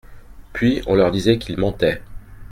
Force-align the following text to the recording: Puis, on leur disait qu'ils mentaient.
Puis, 0.53 0.81
on 0.87 0.95
leur 0.95 1.11
disait 1.11 1.37
qu'ils 1.37 1.59
mentaient. 1.59 2.01